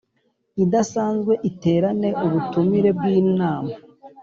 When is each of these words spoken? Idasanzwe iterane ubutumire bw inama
Idasanzwe 0.63 1.33
iterane 1.49 2.09
ubutumire 2.25 2.89
bw 2.97 3.03
inama 3.19 3.73